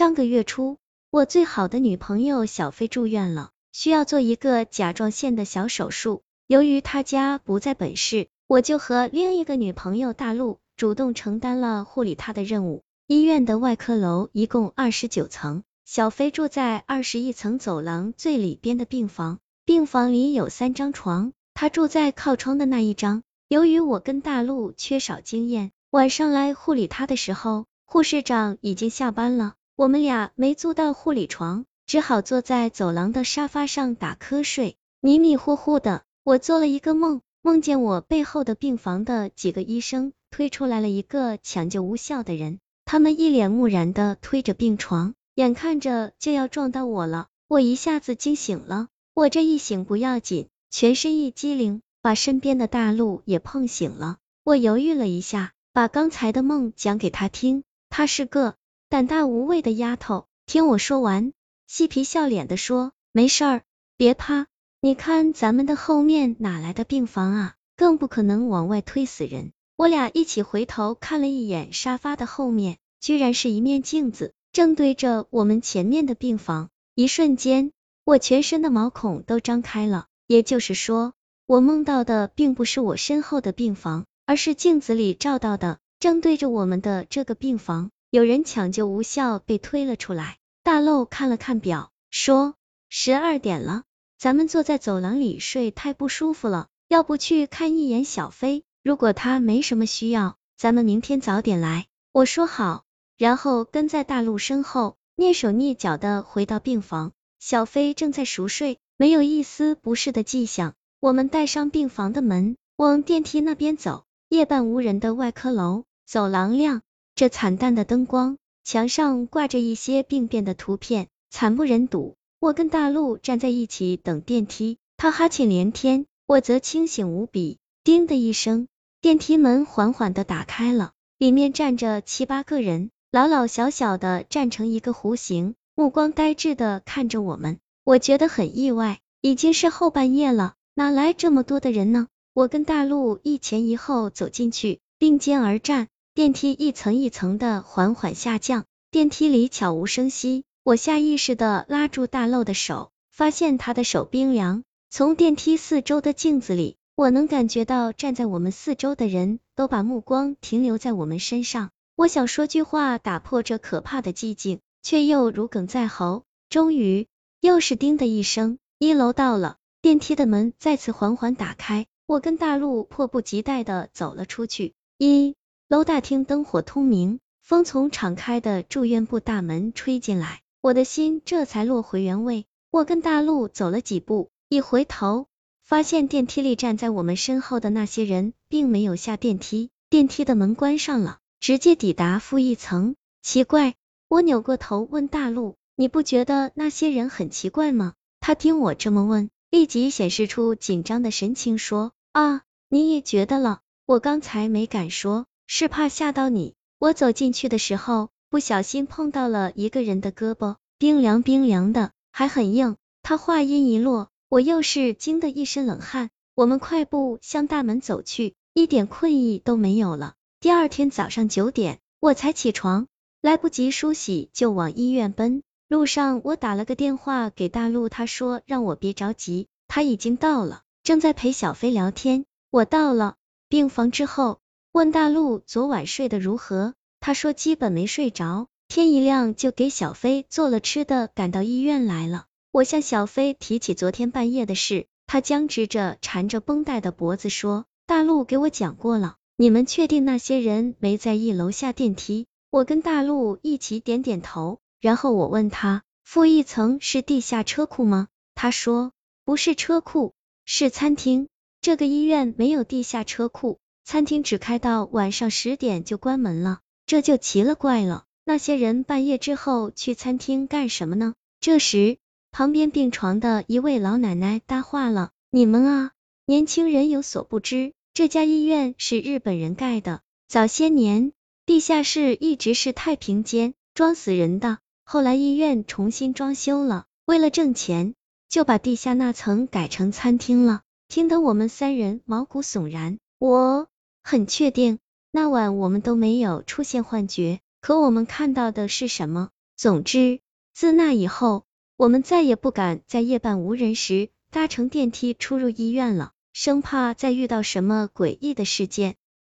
[0.00, 0.78] 上个月初，
[1.10, 6.22] 我最好的女朋友小飞住院了，需要做一个甲状腺的小手术。
[6.46, 12.82] 由于她家不在本市，我就和另一个女朋友大陆主动承担了护理她的任务。
[13.08, 23.22] 医院的外科楼一共二十九层，小飞住在二十一层走廊最里边的病房，病房里有三张床，她住在靠窗的那一张。
[23.48, 29.56] 由于我跟大陆缺少经验，晚上来护理她的时候，护士长已经下班了。
[29.80, 34.76] 我们俩没租到护理床，只好坐在走廊的沙发上打瞌睡。
[35.00, 47.28] 迷迷糊糊的，我做了一个梦，梦见我背后的病房的几个医生推出来了一个抢救无效的人，他们一脸木然的推着病床，眼看着就要撞到我了。
[47.48, 54.18] 我一下子惊醒了，我这一醒不要紧，全身一激灵，把身边的大陆也碰醒了。
[54.44, 58.56] 我犹豫了一下，把刚才的梦讲给他听，他是个。
[58.90, 61.32] 胆大无畏的丫头，听我说完，
[61.68, 63.62] 嬉皮笑脸的说：“没事儿，
[63.96, 64.48] 别怕。
[64.80, 67.54] 你看咱们的后面哪来的病房啊？
[67.76, 76.68] 更不可能往外推死人。”我俩一起回头看了一眼沙发的后面，居然是一面镜子，正对着我们前面的病房。
[76.96, 77.70] 一瞬间，
[78.02, 80.06] 我全身的毛孔都张开了。
[80.26, 81.12] 也就是说，
[81.46, 87.92] 我梦到的并不是我身后的病房，而是镜子里照到的正对着我们的这个病房。
[88.12, 90.38] 有人抢救无效被推了出来。
[90.64, 92.54] 大漏看了看表，说
[92.88, 93.84] 十二点了，
[94.18, 98.64] 咱们坐在走廊里睡太不舒服了，要不去看一眼小飞？
[98.82, 101.86] 如果他没什么需要，咱们明天早点来。
[102.10, 102.84] 我说好，
[103.16, 107.12] 然后跟在大陆身后，蹑手蹑脚的回到病房。
[107.38, 110.74] 小飞正在熟睡，没有一丝不适的迹象。
[110.98, 114.04] 我们带上病房的门，往电梯那边走。
[114.28, 116.82] 夜半无人的外科楼，走廊亮。
[117.20, 122.16] 这惨淡的灯光，墙上挂着一些病变的图片，惨不忍睹。
[122.38, 127.58] 我跟大陆站在一起等电梯，他哈欠连天，我则清醒无比。
[127.84, 128.68] 叮的一声，
[129.02, 137.58] 电梯门缓缓的打开了，里面站着七八个人，老老小小的站成一个弧形，目光呆滞的看着我们。
[137.84, 142.08] 我觉得很意外，已经是后半夜了，哪来这么多的人呢？
[142.32, 145.88] 我跟大陆一前一后走进去，并肩而站。
[146.12, 150.42] 电梯一层一层的缓缓下降，电梯里悄无声息。
[150.64, 154.64] 我下意识的拉住大漏的手，发现他的手冰凉。
[154.90, 161.70] 从电梯四周的镜子里，我能感觉到站在我们四周的人都把目光停留在我们身上。
[161.94, 166.24] 我想说句话打破这可怕的寂静，却又如鲠在喉。
[166.48, 167.06] 终于，
[167.40, 174.74] 又是叮的一声，一楼到了，电梯的门再次缓缓打开，我跟大陆迫不及待的走了出去。
[174.98, 175.36] 一。
[175.70, 182.44] 楼大厅灯火通明，风从敞开的住院部大门吹进来，我的心这才落回原位。
[182.72, 185.28] 我跟大陆走了几步，一回头，
[185.62, 192.96] 发现电梯里站在我们身后的那些人并没有下电梯，电梯的门关上了，直接抵达负一层。
[193.22, 193.76] 奇怪，
[194.08, 197.94] 我扭过头问大陆，你不觉得那些人很奇怪吗？
[198.18, 203.60] 他听我这么问，立即显示出紧张的神情，说啊，你也觉得了？
[203.86, 205.26] 我刚才没敢说。
[205.52, 206.54] 是怕吓到你。
[206.78, 212.76] 我走进去的时候，不小心碰到了一个人的胳膊，冰凉冰凉的，还很硬。
[213.02, 216.10] 他话音一落，我又是惊得一身冷汗。
[216.36, 220.14] 我们快步向大门走去，一点困意都没有了。
[220.38, 222.86] 第二天早上九点，我才起床，
[223.20, 225.42] 来不及梳洗就往医院奔。
[225.66, 232.24] 路上我打了个电话给大陆，他说让我别着急，他已经到了，正在陪小飞聊天。
[232.50, 233.16] 我到了
[233.48, 234.38] 病房之后。
[234.72, 236.74] 问大陆昨晚睡得如何？
[237.00, 242.26] 他说基本没睡着，天一亮就给小飞做了吃的，赶到医院来了。
[242.52, 258.06] 我向小飞提起昨天半夜的事，他僵直着缠着绷带的脖子说：“大陆给我讲过了，你们确定那些人没在一楼下电梯？”我跟大陆一起点点头，然后我问他：“负一层是地下车库吗？”
[258.36, 258.92] 他说
[259.26, 260.14] ：“不是车库，
[260.44, 261.26] 是餐厅。
[261.60, 268.04] 这个医院没有地下车库。”餐厅只开到晚上十点就关门了，这就奇了怪了。
[268.24, 271.14] 那些人半夜之后去餐厅干什么呢？
[271.40, 271.98] 这时，
[272.30, 275.92] 旁边病床的一位老奶奶搭话了：“你们啊，
[276.26, 280.00] 年轻人有所不知，这家医院是日本人盖的。
[280.28, 281.12] 早些年，
[281.46, 284.58] 地下室一直是太平间，装死人的。
[284.84, 287.94] 后来医院重新装修了，为了挣钱，
[288.28, 292.98] 就把地下那层改成餐厅了。”听得我们三人毛骨悚然。
[293.20, 293.68] 我。
[294.02, 294.78] 很确定，
[295.10, 299.28] 那晚我们都没有出现幻觉，可我们看到的是什么？
[299.56, 300.20] 总之，
[300.54, 301.44] 自那以后，
[301.76, 308.96] 我们再也不敢在夜半无人时搭乘电梯出入医院了，生怕再遇到什么诡异的事件。